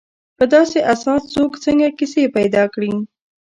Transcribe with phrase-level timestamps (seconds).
[0.37, 2.91] په داسې احساس څوک څنګه کیسې پیدا کړي.